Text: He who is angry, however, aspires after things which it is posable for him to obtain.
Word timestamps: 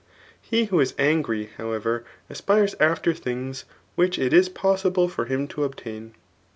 He 0.41 0.65
who 0.65 0.79
is 0.79 0.95
angry, 0.97 1.51
however, 1.57 2.03
aspires 2.27 2.73
after 2.79 3.13
things 3.13 3.65
which 3.93 4.17
it 4.17 4.33
is 4.33 4.49
posable 4.49 5.07
for 5.07 5.25
him 5.25 5.47
to 5.49 5.63
obtain. 5.63 6.15